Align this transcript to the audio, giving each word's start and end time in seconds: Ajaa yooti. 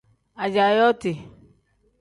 Ajaa 0.43 0.71
yooti. 0.77 1.11